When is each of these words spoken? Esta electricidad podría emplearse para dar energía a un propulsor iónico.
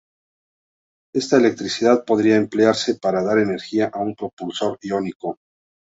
Esta 1.13 1.37
electricidad 1.37 2.03
podría 2.05 2.37
emplearse 2.37 2.95
para 2.95 3.21
dar 3.23 3.37
energía 3.37 3.91
a 3.93 3.99
un 3.99 4.15
propulsor 4.15 4.79
iónico. 4.81 5.37